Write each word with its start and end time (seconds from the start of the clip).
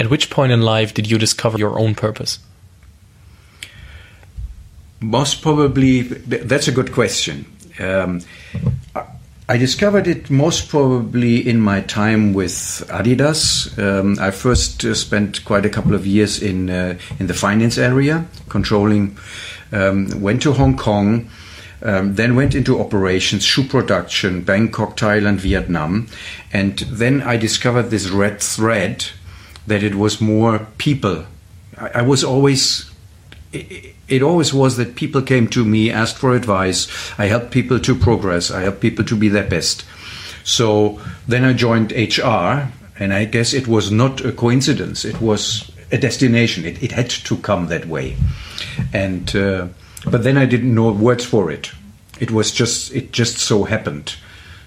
At 0.00 0.08
which 0.08 0.30
point 0.30 0.50
in 0.50 0.62
life 0.62 0.94
did 0.94 1.10
you 1.10 1.18
discover 1.18 1.58
your 1.58 1.78
own 1.78 1.94
purpose? 1.94 2.38
Most 4.98 5.42
probably, 5.42 6.00
that's 6.00 6.68
a 6.68 6.72
good 6.72 6.92
question. 6.92 7.44
Um, 7.78 8.22
I 9.46 9.58
discovered 9.58 10.06
it 10.06 10.30
most 10.30 10.70
probably 10.70 11.46
in 11.46 11.60
my 11.60 11.82
time 11.82 12.32
with 12.32 12.54
Adidas. 12.88 13.76
Um, 13.78 14.18
I 14.18 14.30
first 14.30 14.82
uh, 14.86 14.94
spent 14.94 15.44
quite 15.44 15.66
a 15.66 15.68
couple 15.68 15.94
of 15.94 16.06
years 16.06 16.42
in 16.42 16.70
uh, 16.70 16.98
in 17.18 17.26
the 17.26 17.34
finance 17.34 17.76
area, 17.76 18.24
controlling. 18.48 19.18
Um, 19.72 20.08
went 20.20 20.42
to 20.42 20.52
Hong 20.52 20.76
Kong, 20.76 21.28
um, 21.82 22.14
then 22.14 22.36
went 22.36 22.54
into 22.54 22.80
operations, 22.80 23.44
shoe 23.44 23.64
production, 23.64 24.42
Bangkok, 24.42 24.96
Thailand, 24.96 25.36
Vietnam, 25.36 26.06
and 26.52 26.78
then 26.78 27.20
I 27.20 27.36
discovered 27.36 27.90
this 27.90 28.08
red 28.08 28.40
thread 28.40 29.06
that 29.66 29.82
it 29.82 29.94
was 29.94 30.20
more 30.20 30.66
people. 30.78 31.24
I, 31.76 31.90
I 31.96 32.02
was 32.02 32.24
always 32.24 32.90
it, 33.52 33.94
it, 34.08 34.22
always 34.22 34.54
was 34.54 34.76
that 34.76 34.94
people 34.94 35.22
came 35.22 35.48
to 35.48 35.64
me, 35.64 35.90
asked 35.90 36.18
for 36.18 36.34
advice. 36.34 36.88
I 37.18 37.26
helped 37.26 37.50
people 37.50 37.80
to 37.80 37.94
progress. 37.94 38.50
I 38.50 38.62
helped 38.62 38.80
people 38.80 39.04
to 39.04 39.16
be 39.16 39.28
their 39.28 39.48
best. 39.48 39.84
So 40.44 41.00
then 41.26 41.44
I 41.44 41.52
joined 41.52 41.92
HR, 41.92 42.70
and 42.98 43.12
I 43.12 43.24
guess 43.24 43.52
it 43.52 43.66
was 43.66 43.90
not 43.90 44.24
a 44.24 44.32
coincidence. 44.32 45.04
It 45.04 45.20
was 45.20 45.70
a 45.92 45.98
destination. 45.98 46.64
It, 46.64 46.82
it 46.82 46.92
had 46.92 47.10
to 47.10 47.36
come 47.38 47.66
that 47.66 47.86
way, 47.86 48.16
and 48.92 49.34
uh, 49.34 49.68
but 50.04 50.22
then 50.22 50.36
I 50.36 50.46
didn't 50.46 50.74
know 50.74 50.92
words 50.92 51.24
for 51.24 51.50
it. 51.50 51.72
It 52.20 52.30
was 52.30 52.52
just 52.52 52.94
it 52.94 53.12
just 53.12 53.38
so 53.38 53.64
happened. 53.64 54.16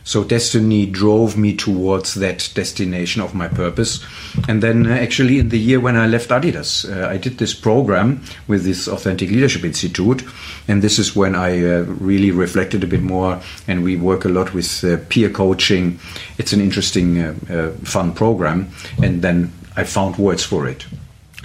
So 0.04 0.24
destiny 0.24 0.86
drove 0.86 1.38
me 1.38 1.56
towards 1.56 2.16
that 2.16 2.50
destination 2.54 3.22
of 3.22 3.34
my 3.34 3.48
purpose. 3.48 4.04
And 4.48 4.62
then 4.62 4.86
uh, 4.86 4.92
actually 4.92 5.40
in 5.40 5.50
the 5.50 5.60
year 5.60 5.80
when 5.80 5.96
I 5.96 6.08
left 6.08 6.30
Adidas, 6.30 6.86
uh, 6.86 7.08
I 7.08 7.18
did 7.18 7.38
this 7.38 7.54
program 7.54 8.22
with 8.48 8.64
this 8.64 8.88
Authentic 8.88 9.30
Leadership 9.30 9.64
Institute. 9.64 10.23
And 10.68 10.82
this 10.82 11.00
is 11.00 11.16
when 11.16 11.36
I 11.36 11.60
uh, 11.60 11.84
really 11.84 12.32
reflected 12.32 12.84
a 12.84 12.88
bit 12.88 13.02
more. 13.02 13.42
And 13.68 13.84
we 13.84 13.95
work 13.95 14.26
a 14.26 14.30
lot 14.30 14.54
with 14.54 14.84
uh, 14.84 14.98
peer 15.10 15.30
coaching. 15.30 16.00
It's 16.38 16.54
an 16.54 16.60
interesting, 16.60 17.20
uh, 17.20 17.36
uh, 17.50 17.72
fun 17.86 18.14
program. 18.14 18.70
And 19.02 19.22
then 19.22 19.52
I 19.76 19.86
found 19.86 20.17
words 20.17 20.44
for 20.44 20.67
it. 20.67 20.86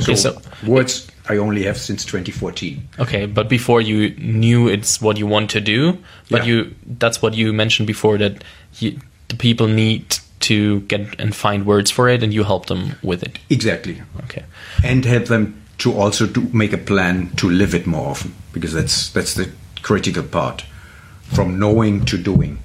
So, 0.01 0.13
okay, 0.13 0.17
so 0.17 0.41
words 0.67 1.08
I 1.29 1.37
only 1.37 1.65
have 1.65 1.77
since 1.77 2.05
2014. 2.05 2.89
Okay, 2.99 3.27
but 3.27 3.49
before 3.49 3.81
you 3.81 4.11
knew 4.17 4.69
it's 4.69 5.01
what 5.01 5.19
you 5.19 5.27
want 5.27 5.51
to 5.51 5.61
do, 5.61 5.99
but 6.31 6.47
yeah. 6.47 6.53
you 6.53 6.75
that's 6.87 7.21
what 7.21 7.35
you 7.35 7.53
mentioned 7.53 7.87
before 7.87 8.19
that 8.19 8.43
you, 8.79 8.99
the 9.29 9.37
people 9.37 9.67
need 9.67 10.19
to 10.41 10.81
get 10.83 11.21
and 11.21 11.35
find 11.35 11.67
words 11.67 11.91
for 11.91 12.09
it, 12.09 12.23
and 12.23 12.33
you 12.33 12.45
help 12.45 12.67
them 12.67 12.97
with 13.03 13.23
it. 13.23 13.39
Exactly. 13.51 14.03
Okay, 14.25 14.45
and 14.83 15.05
help 15.05 15.27
them 15.27 15.63
to 15.79 15.95
also 15.95 16.27
to 16.27 16.41
make 16.53 16.73
a 16.73 16.79
plan 16.79 17.31
to 17.37 17.49
live 17.49 17.75
it 17.75 17.87
more 17.87 18.09
often 18.09 18.35
because 18.53 18.73
that's 18.73 19.11
that's 19.11 19.35
the 19.35 19.51
critical 19.83 20.23
part 20.23 20.65
from 21.23 21.59
knowing 21.59 22.05
to 22.07 22.17
doing. 22.17 22.59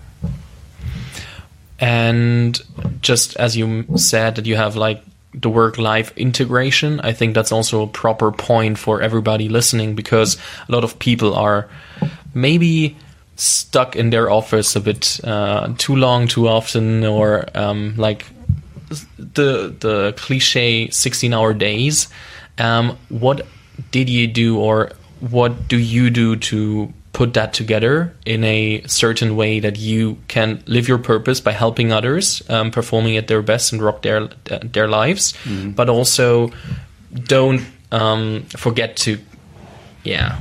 And 1.80 2.62
just 3.02 3.36
as 3.36 3.58
you 3.58 3.86
said 3.98 4.36
that 4.36 4.46
you 4.46 4.56
have 4.56 4.78
like 4.78 5.04
the 5.34 5.50
work 5.50 5.78
life 5.78 6.14
integration. 6.16 7.00
I 7.00 7.14
think 7.14 7.34
that's 7.34 7.52
also 7.52 7.84
a 7.84 7.88
proper 7.88 8.32
point 8.32 8.78
for 8.78 9.02
everybody 9.02 9.50
listening 9.50 9.96
because 9.96 10.38
a 10.68 10.72
lot 10.72 10.84
of 10.84 11.00
people 11.00 11.34
are 11.34 11.68
maybe 12.34 12.96
stuck 13.36 13.96
in 13.96 14.12
their 14.12 14.30
office 14.30 14.76
a 14.76 14.80
bit 14.80 15.20
uh, 15.24 15.74
too 15.78 15.96
long, 15.96 16.28
too 16.28 16.48
often, 16.48 17.04
or 17.04 17.46
um, 17.56 17.96
like 17.98 18.26
the 19.18 19.74
the 19.80 20.14
cliche 20.18 20.90
sixteen 20.90 21.34
hour 21.34 21.54
days. 21.54 22.08
Um, 22.60 22.98
what 23.10 23.48
did 23.92 24.10
you 24.10 24.28
do, 24.28 24.60
or 24.60 24.92
what 25.20 25.68
do 25.68 25.78
you 25.78 26.10
do 26.10 26.36
to 26.36 26.94
put 27.14 27.36
that 27.36 27.54
together 27.54 28.14
in 28.26 28.44
a 28.44 28.84
certain 28.88 29.36
way 29.36 29.60
that 29.60 29.78
you 29.78 30.18
can 30.28 30.62
live 30.66 30.88
your 30.88 30.98
purpose 30.98 31.40
by 31.40 31.52
helping 31.52 31.94
others, 31.94 32.42
um, 32.50 32.72
performing 32.72 33.16
at 33.18 33.28
their 33.28 33.42
best 33.42 33.72
and 33.72 33.82
rock 33.82 34.02
their 34.02 34.30
their 34.64 34.88
lives, 34.88 35.34
mm-hmm. 35.44 35.72
but 35.72 35.90
also 35.90 36.52
don't 37.14 37.62
um, 37.92 38.42
forget 38.58 38.98
to, 38.98 39.20
yeah, 40.04 40.40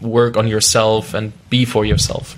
work 0.00 0.36
on 0.36 0.48
yourself 0.48 1.12
and 1.12 1.32
be 1.50 1.66
for 1.66 1.84
yourself. 1.84 2.36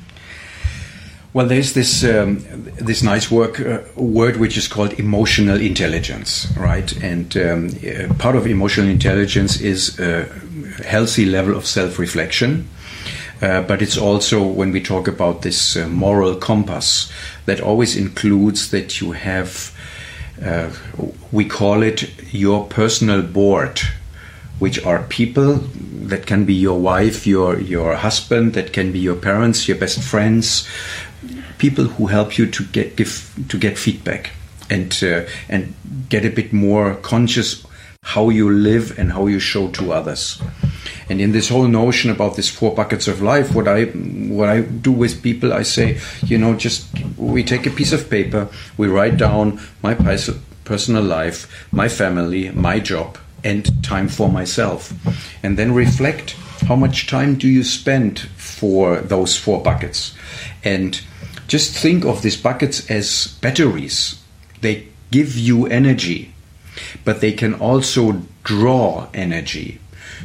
Well, 1.33 1.47
there's 1.47 1.75
this 1.75 2.03
um, 2.03 2.45
this 2.81 3.03
nice 3.03 3.31
work 3.31 3.61
uh, 3.61 3.83
word 3.95 4.39
which 4.39 4.57
is 4.57 4.67
called 4.67 4.99
emotional 4.99 5.61
intelligence, 5.61 6.49
right? 6.57 6.91
And 7.03 7.37
um, 7.37 7.69
uh, 7.69 8.13
part 8.15 8.35
of 8.35 8.47
emotional 8.47 8.89
intelligence 8.89 9.61
is 9.61 10.01
a 10.01 10.25
healthy 10.85 11.27
level 11.27 11.55
of 11.55 11.67
self 11.67 11.99
reflection 12.01 12.69
uh, 13.43 13.63
but 13.63 13.83
it's 13.83 13.99
also 13.99 14.43
when 14.43 14.73
we 14.73 14.81
talk 14.81 15.09
about 15.09 15.43
this 15.43 15.77
uh, 15.77 15.87
moral 15.89 16.37
compass 16.37 17.13
that 17.45 17.61
always 17.61 17.97
includes 17.97 18.71
that 18.71 19.01
you 19.01 19.13
have, 19.13 19.77
uh, 20.43 20.71
we 21.33 21.45
call 21.45 21.83
it 21.83 22.33
your 22.33 22.67
personal 22.67 23.23
board, 23.23 23.81
which 24.59 24.83
are 24.85 25.03
people 25.05 25.55
that 26.09 26.27
can 26.27 26.45
be 26.45 26.55
your 26.55 26.81
wife, 26.81 27.27
your 27.27 27.61
your 27.61 27.97
husband, 27.97 28.55
that 28.55 28.73
can 28.73 28.91
be 28.91 28.99
your 28.99 29.17
parents, 29.17 29.69
your 29.69 29.77
best 29.77 30.01
friends, 30.03 30.67
people 31.59 31.85
who 31.85 32.07
help 32.07 32.39
you 32.39 32.47
to 32.47 32.65
get 32.65 32.97
give 32.97 33.35
to 33.49 33.59
get 33.59 33.77
feedback 33.77 34.31
and 34.71 34.99
uh, 35.03 35.23
and 35.49 35.75
get 36.09 36.25
a 36.25 36.31
bit 36.31 36.53
more 36.53 36.95
conscious 36.97 37.67
how 38.03 38.29
you 38.29 38.49
live 38.49 38.97
and 38.99 39.13
how 39.13 39.27
you 39.27 39.41
show 39.41 39.69
to 39.69 39.93
others. 39.93 40.41
And 41.09 41.21
in 41.21 41.33
this 41.33 41.49
whole 41.49 41.69
notion 41.69 42.11
about 42.11 42.35
these 42.35 42.51
four 42.51 42.75
buckets 42.75 43.07
of 43.07 43.23
life, 43.23 43.55
what 43.55 43.69
I 43.69 43.85
what 43.85 44.49
I 44.49 44.63
do 44.63 44.91
with 44.91 45.23
people, 45.23 45.53
I 45.53 45.63
say, 45.63 46.01
you 46.25 46.37
know, 46.37 46.55
just 46.55 46.89
we 47.17 47.45
take 47.45 47.67
a 47.67 47.71
piece 47.71 47.93
of 47.93 48.11
paper, 48.11 48.49
we 48.77 48.89
write 48.89 49.17
down 49.17 49.61
my 49.83 49.95
personal 49.95 51.03
life, 51.03 51.67
my 51.73 51.89
family, 51.89 52.51
my 52.51 52.81
job, 52.81 53.19
and 53.45 53.85
time 53.85 54.09
for 54.09 54.29
myself, 54.29 54.93
and 55.43 55.57
then 55.57 55.73
reflect 55.73 56.33
how 56.67 56.75
much 56.75 57.07
time 57.07 57.37
do 57.37 57.47
you 57.47 57.63
spend 57.63 58.19
for 58.37 58.97
those 58.97 59.37
four 59.37 59.63
buckets, 59.63 60.15
and 60.65 61.03
just 61.47 61.77
think 61.77 62.05
of 62.05 62.23
these 62.23 62.37
buckets 62.37 62.91
as 62.91 63.39
batteries. 63.41 64.21
They 64.61 64.89
give 65.13 65.37
you 65.37 65.67
energy, 65.67 66.35
but 67.05 67.21
they 67.21 67.33
can 67.33 67.55
also 67.55 68.23
draw 68.43 69.09
energy 69.15 69.79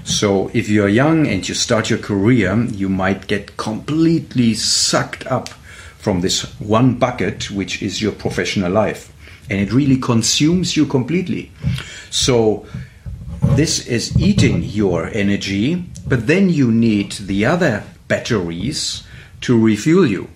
so 0.04 0.50
if 0.54 0.70
you're 0.70 0.88
young 0.88 1.28
and 1.28 1.48
you 1.48 1.54
start 1.54 1.90
your 1.90 2.00
career, 2.00 2.56
you 2.72 2.90
might 2.90 3.28
get 3.28 3.58
completely 3.58 4.54
sucked 4.54 5.26
up 5.28 5.50
from 5.98 6.22
this 6.22 6.44
one 6.60 6.96
bucket, 6.96 7.52
which 7.52 7.82
is 7.82 8.02
your 8.02 8.12
professional 8.12 8.72
life. 8.72 9.14
And 9.50 9.60
it 9.60 9.72
really 9.72 9.98
consumes 9.98 10.76
you 10.76 10.86
completely. 10.86 11.52
So 12.10 12.66
this 13.42 13.86
is 13.88 14.18
eating 14.20 14.64
your 14.64 15.08
energy, 15.08 15.84
but 16.08 16.28
then 16.28 16.50
you 16.50 16.72
need 16.72 17.12
the 17.14 17.46
other 17.46 17.84
batteries 18.08 19.04
to 19.42 19.60
refuel 19.60 20.08
you. 20.08 20.30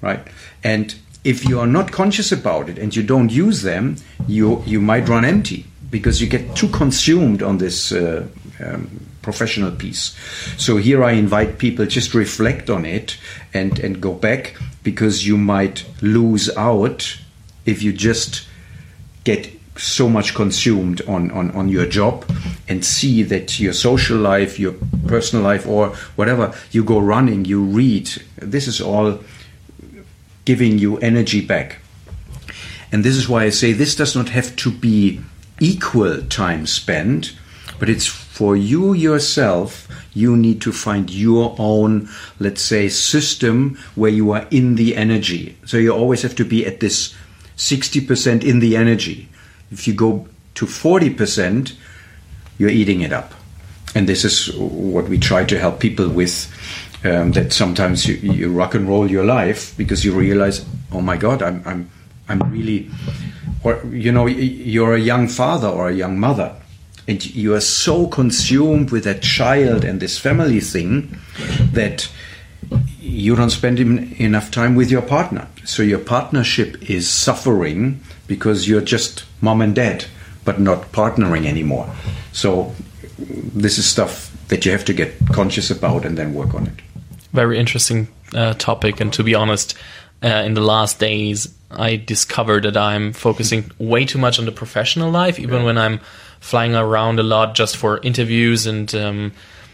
Right? 0.00 0.20
And 0.62 0.94
if 1.24 1.48
you 1.48 1.58
are 1.58 1.66
not 1.66 1.90
conscious 1.90 2.30
about 2.30 2.68
it 2.68 2.78
and 2.78 2.94
you 2.94 3.02
don't 3.02 3.32
use 3.32 3.62
them, 3.62 3.96
you 4.26 4.62
you 4.66 4.80
might 4.80 5.08
run 5.08 5.24
empty 5.24 5.66
because 5.90 6.20
you 6.20 6.28
get 6.28 6.54
too 6.54 6.68
consumed 6.68 7.42
on 7.42 7.58
this 7.58 7.92
uh, 7.92 8.26
um, 8.64 9.06
professional 9.22 9.70
piece. 9.70 10.16
So 10.56 10.76
here 10.76 11.04
I 11.04 11.12
invite 11.12 11.58
people 11.58 11.86
just 11.86 12.14
reflect 12.14 12.70
on 12.70 12.84
it 12.84 13.16
and 13.54 13.78
and 13.78 14.00
go 14.00 14.14
back 14.14 14.56
because 14.82 15.26
you 15.26 15.36
might 15.36 15.84
lose 16.00 16.48
out 16.56 17.18
if 17.66 17.82
you 17.82 17.92
just 17.92 18.46
get 19.24 19.50
so 19.76 20.08
much 20.08 20.34
consumed 20.34 21.00
on, 21.02 21.30
on, 21.30 21.50
on 21.52 21.68
your 21.68 21.86
job 21.86 22.24
and 22.68 22.84
see 22.84 23.22
that 23.22 23.60
your 23.60 23.72
social 23.72 24.18
life, 24.18 24.58
your 24.58 24.74
personal 25.06 25.44
life, 25.44 25.66
or 25.66 25.90
whatever, 26.16 26.54
you 26.70 26.82
go 26.82 26.98
running, 26.98 27.44
you 27.44 27.62
read, 27.62 28.10
this 28.36 28.66
is 28.66 28.80
all 28.80 29.20
giving 30.44 30.78
you 30.78 30.98
energy 30.98 31.40
back. 31.40 31.78
And 32.90 33.04
this 33.04 33.16
is 33.16 33.28
why 33.28 33.44
I 33.44 33.50
say 33.50 33.72
this 33.72 33.94
does 33.94 34.16
not 34.16 34.30
have 34.30 34.56
to 34.56 34.70
be 34.70 35.20
equal 35.60 36.22
time 36.22 36.66
spent, 36.66 37.36
but 37.78 37.88
it's 37.88 38.06
for 38.38 38.56
you 38.56 38.92
yourself, 38.92 39.88
you 40.14 40.36
need 40.36 40.62
to 40.62 40.70
find 40.70 41.10
your 41.10 41.56
own, 41.58 42.08
let's 42.38 42.62
say, 42.62 42.88
system 42.88 43.76
where 43.96 44.12
you 44.12 44.30
are 44.30 44.46
in 44.52 44.76
the 44.76 44.94
energy. 44.94 45.56
So 45.66 45.76
you 45.76 45.90
always 45.90 46.22
have 46.22 46.36
to 46.36 46.44
be 46.44 46.64
at 46.64 46.78
this 46.78 47.16
60% 47.56 48.44
in 48.44 48.60
the 48.60 48.76
energy. 48.76 49.28
If 49.72 49.88
you 49.88 49.92
go 49.92 50.28
to 50.54 50.66
40%, 50.66 51.74
you're 52.58 52.70
eating 52.70 53.00
it 53.00 53.12
up. 53.12 53.34
And 53.96 54.08
this 54.08 54.24
is 54.24 54.54
what 54.54 55.08
we 55.08 55.18
try 55.18 55.44
to 55.44 55.58
help 55.58 55.80
people 55.80 56.08
with. 56.08 56.46
Um, 57.04 57.32
that 57.32 57.52
sometimes 57.52 58.06
you, 58.06 58.14
you 58.16 58.52
rock 58.52 58.74
and 58.74 58.88
roll 58.88 59.10
your 59.10 59.24
life 59.24 59.76
because 59.76 60.04
you 60.04 60.12
realize, 60.12 60.64
oh 60.92 61.00
my 61.00 61.16
God, 61.16 61.42
I'm, 61.42 61.62
I'm, 61.64 61.90
I'm 62.28 62.40
really 62.52 62.88
or 63.64 63.84
you 63.86 64.12
know, 64.12 64.26
you're 64.26 64.94
a 64.94 65.00
young 65.00 65.26
father 65.28 65.68
or 65.68 65.88
a 65.88 65.94
young 65.94 66.18
mother, 66.18 66.54
and 67.08 67.34
you 67.34 67.54
are 67.54 67.60
so 67.60 68.06
consumed 68.06 68.90
with 68.90 69.04
that 69.04 69.22
child 69.22 69.82
and 69.82 69.98
this 69.98 70.18
family 70.18 70.60
thing 70.60 71.18
that 71.72 72.08
you 73.00 73.34
don't 73.34 73.50
spend 73.50 73.80
enough 73.80 74.50
time 74.50 74.74
with 74.74 74.90
your 74.90 75.00
partner. 75.00 75.48
So 75.64 75.82
your 75.82 75.98
partnership 75.98 76.90
is 76.90 77.08
suffering 77.08 78.00
because 78.26 78.68
you're 78.68 78.82
just 78.82 79.24
mom 79.40 79.62
and 79.62 79.74
dad, 79.74 80.04
but 80.44 80.60
not 80.60 80.92
partnering 80.92 81.46
anymore. 81.46 81.90
So 82.32 82.74
this 83.18 83.78
is 83.78 83.86
stuff 83.86 84.30
that 84.48 84.66
you 84.66 84.72
have 84.72 84.84
to 84.84 84.92
get 84.92 85.14
conscious 85.28 85.70
about 85.70 86.04
and 86.04 86.18
then 86.18 86.34
work 86.34 86.54
on 86.54 86.66
it. 86.66 86.74
Very 87.32 87.58
interesting 87.58 88.08
uh, 88.34 88.52
topic, 88.54 89.00
and 89.00 89.12
to 89.14 89.22
be 89.22 89.34
honest, 89.34 89.74
uh, 90.22 90.28
in 90.28 90.54
the 90.54 90.60
last 90.60 90.98
days, 90.98 91.54
I 91.70 91.96
discovered 91.96 92.64
that 92.64 92.76
I'm 92.76 93.12
focusing 93.12 93.70
way 93.78 94.04
too 94.04 94.18
much 94.18 94.38
on 94.38 94.46
the 94.46 94.52
professional 94.52 95.10
life, 95.10 95.38
even 95.38 95.60
yeah. 95.60 95.64
when 95.64 95.78
I'm 95.78 96.00
flying 96.40 96.74
around 96.74 97.18
a 97.18 97.22
lot 97.22 97.54
just 97.54 97.76
for 97.76 97.98
interviews 97.98 98.66
and 98.66 98.94
um, 98.94 99.32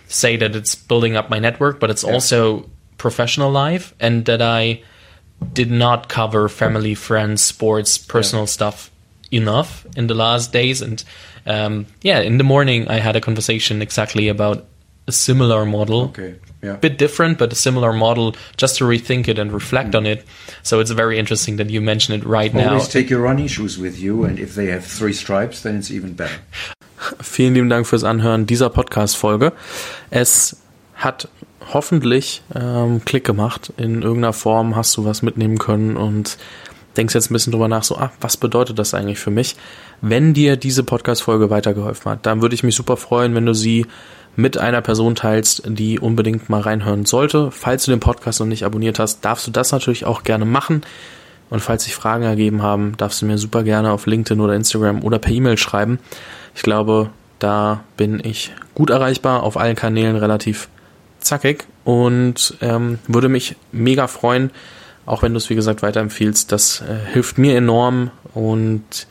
say 0.09 0.37
that 0.37 0.57
it's 0.57 0.75
building 0.75 1.17
up 1.17 1.31
my 1.31 1.39
network, 1.39 1.79
but 1.79 1.91
it's 1.91 2.05
yeah. 2.05 2.13
also 2.13 2.69
professional 2.99 3.51
life, 3.51 3.95
and 4.01 4.25
that 4.25 4.43
I 4.43 4.83
did 5.53 5.71
not 5.71 6.09
cover 6.09 6.49
family, 6.49 6.95
friends, 6.95 7.43
sports, 7.43 7.99
personal 7.99 8.45
yeah. 8.45 8.49
stuff 8.49 8.91
enough 9.31 9.87
in 9.97 10.07
the 10.07 10.15
last 10.15 10.53
days. 10.53 10.83
And 10.83 11.05
um, 11.47 11.87
yeah, 12.03 12.21
in 12.21 12.39
the 12.39 12.45
morning, 12.45 12.89
I 12.89 12.99
had 12.99 13.17
a 13.17 13.21
conversation 13.21 13.83
exactly 13.83 14.29
about 14.29 14.67
a 15.07 15.13
similar 15.13 15.65
model. 15.65 16.05
Okay. 16.05 16.37
Yeah. 16.63 16.77
Bit 16.77 16.97
different, 16.97 17.39
but 17.39 17.53
a 17.53 17.55
similar 17.57 17.93
model 17.93 18.35
just 18.57 18.79
to 18.79 18.85
rethink 18.85 19.29
it 19.29 19.39
and 19.39 19.53
reflect 19.53 19.91
mm. 19.91 19.99
on 19.99 20.07
it. 20.07 20.25
So 20.63 20.81
it's 20.81 20.91
very 20.91 21.19
interesting 21.19 21.57
that 21.57 21.69
you 21.69 21.83
mention 21.83 22.15
it 22.15 22.25
right 22.25 22.51
Always 22.51 22.65
now. 22.65 22.73
Always 22.73 22.89
take 22.89 23.11
your 23.11 23.21
running 23.21 23.49
shoes 23.49 23.79
with 23.79 23.99
you, 23.99 24.25
and 24.25 24.39
if 24.39 24.55
they 24.55 24.67
have 24.67 24.85
three 24.85 25.13
stripes, 25.13 25.63
then 25.63 25.77
it's 25.77 25.91
even 25.91 26.15
better. 26.15 26.41
Vielen 27.21 27.55
lieben 27.55 27.69
Dank 27.69 27.87
fürs 27.87 28.03
Anhören 28.03 28.47
dieser 28.47 28.71
Podcast-Folge. 28.71 29.53
Es 30.11 30.57
hat 30.95 31.29
hoffentlich 31.73 32.43
ähm, 32.55 33.05
Klick 33.05 33.25
gemacht. 33.25 33.73
In 33.77 34.03
irgendeiner 34.03 34.33
Form 34.33 34.75
hast 34.75 34.97
du 34.97 35.05
was 35.05 35.21
mitnehmen 35.23 35.59
können 35.59 35.97
und 35.97 36.39
denkst 36.97 37.15
jetzt 37.15 37.31
ein 37.31 37.35
bisschen 37.35 37.53
drüber 37.53 37.69
nach, 37.69 37.85
so, 37.85 37.97
ah, 37.97 38.13
was 38.21 38.37
bedeutet 38.37 38.79
das 38.79 38.95
eigentlich 38.95 39.19
für 39.19 39.31
mich? 39.31 39.57
Wenn 40.01 40.35
dir 40.35 40.57
diese 40.57 40.85
Podcast-Folge 40.85 41.51
weitergeholfen 41.51 42.13
hat, 42.13 42.27
dann 42.27 42.43
würde 42.43 42.55
ich 42.55 42.63
mich 42.63 42.75
super 42.75 42.97
freuen, 42.97 43.35
wenn 43.35 43.47
du 43.47 43.55
sie 43.55 43.87
mit 44.37 44.59
einer 44.59 44.81
Person 44.81 45.15
teilst, 45.15 45.63
die 45.67 45.99
unbedingt 45.99 46.49
mal 46.49 46.61
reinhören 46.61 47.05
sollte. 47.05 47.51
Falls 47.51 47.85
du 47.85 47.91
den 47.91 48.01
Podcast 48.01 48.41
noch 48.41 48.47
nicht 48.47 48.65
abonniert 48.65 48.99
hast, 48.99 49.25
darfst 49.25 49.47
du 49.47 49.51
das 49.51 49.73
natürlich 49.73 50.05
auch 50.05 50.23
gerne 50.25 50.45
machen. 50.45 50.83
Und 51.51 51.61
falls 51.61 51.85
sich 51.85 51.95
Fragen 51.95 52.25
ergeben 52.25 52.63
haben, 52.63 52.97
darfst 52.97 53.23
du 53.23 53.27
mir 53.27 53.39
super 53.39 53.63
gerne 53.63 53.93
auf 53.93 54.07
LinkedIn 54.07 54.41
oder 54.41 54.55
Instagram 54.55 55.03
oder 55.03 55.19
per 55.19 55.33
E-Mail 55.33 55.57
schreiben. 55.57 55.99
Ich 56.55 56.63
glaube, 56.63 57.11
da 57.39 57.85
bin 57.97 58.21
ich 58.25 58.53
gut 58.75 58.91
erreichbar, 58.91 59.43
auf 59.43 59.57
allen 59.57 59.77
Kanälen 59.77 60.17
relativ 60.17 60.69
zackig 61.21 61.65
und 61.85 62.57
ähm, 62.61 62.99
würde 63.07 63.29
mich 63.29 63.57
mega 63.73 64.07
freuen, 64.07 64.51
auch 65.07 65.23
wenn 65.23 65.33
du 65.33 65.39
es 65.39 65.51
wie 65.51 65.55
gesagt 65.55 65.83
weiterempfiehlst. 65.83 66.51
Das 66.51 66.81
äh, 66.81 67.13
hilft 67.13 67.39
mir 67.39 67.57
enorm 67.57 68.11
und 68.33 69.07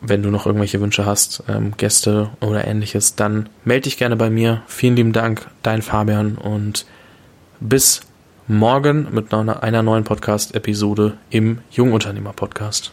wenn 0.00 0.22
du 0.22 0.30
noch 0.30 0.46
irgendwelche 0.46 0.80
Wünsche 0.80 1.06
hast, 1.06 1.42
ähm, 1.48 1.72
Gäste 1.76 2.30
oder 2.40 2.66
ähnliches, 2.66 3.14
dann 3.14 3.48
melde 3.64 3.82
dich 3.82 3.98
gerne 3.98 4.16
bei 4.16 4.30
mir. 4.30 4.62
Vielen 4.66 4.96
lieben 4.96 5.12
Dank, 5.12 5.46
dein 5.62 5.82
Fabian 5.82 6.36
und 6.36 6.86
bis 7.60 8.02
morgen 8.46 9.08
mit 9.10 9.32
einer 9.34 9.82
neuen 9.82 10.04
Podcast-Episode 10.04 11.18
im 11.30 11.58
Jungunternehmer-Podcast. 11.70 12.92